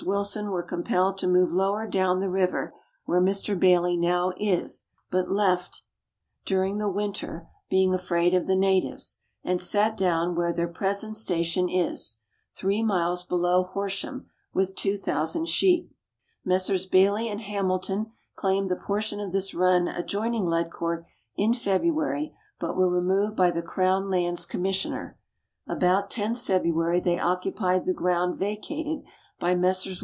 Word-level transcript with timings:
Wilson 0.03 0.49
were 0.49 0.63
compelled 0.63 1.19
to 1.19 1.27
move 1.27 1.51
lower 1.51 1.85
down 1.85 2.21
the 2.21 2.29
river, 2.29 2.73
where 3.05 3.21
Mr. 3.21 3.55
Baillie 3.55 3.95
now 3.99 4.31
is, 4.39 4.87
but 5.11 5.29
left 5.29 5.83
during 6.43 6.79
the 6.79 6.87
Letters 6.87 7.19
from 7.19 7.41
Victorian 7.69 7.91
Pioneers. 7.91 8.01
191 8.01 8.01
winter, 8.01 8.01
being 8.25 8.29
afraid 8.33 8.33
of 8.33 8.47
the 8.47 8.55
natives, 8.55 9.19
and 9.43 9.61
sat 9.61 9.95
down 9.95 10.33
where 10.33 10.51
their 10.51 10.67
pre 10.67 10.91
sent 10.95 11.15
station 11.17 11.69
is 11.69 12.17
three 12.57 12.81
miles 12.81 13.21
below 13.23 13.61
Horsham 13.65 14.25
with 14.55 14.75
2,000 14.75 15.47
sheep. 15.47 15.91
Messrs. 16.43 16.87
Baillie 16.87 17.29
and 17.29 17.41
Hamilton 17.41 18.07
claimed 18.35 18.71
the 18.71 18.75
portion 18.75 19.19
of 19.19 19.31
this 19.31 19.53
run 19.53 19.87
adjoining 19.87 20.45
Ledcourt, 20.45 21.03
in 21.35 21.53
February, 21.53 22.33
but 22.59 22.75
were 22.75 22.89
removed 22.89 23.35
by 23.37 23.51
the 23.51 23.61
Crown 23.61 24.09
Lands 24.09 24.47
Commissioner. 24.47 25.15
About 25.67 26.09
10th 26.09 26.41
February 26.41 26.99
they 26.99 27.19
occupied 27.19 27.85
the 27.85 27.93
ground 27.93 28.39
vacated 28.39 29.03
by 29.39 29.55
Messrs. 29.55 29.99